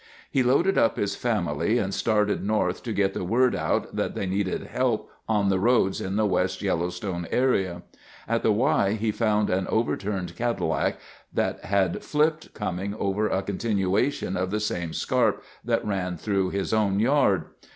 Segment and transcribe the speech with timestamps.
[0.31, 4.25] He loaded up his family and started north to get the word out that they
[4.25, 7.83] needed help on the roads in the West Yellowstone area.
[8.27, 10.97] At the Y he found an overturned Cadillac
[11.31, 16.73] that had flipped coming over a continuation of the same scarp which ran through his
[16.73, 17.45] own yard.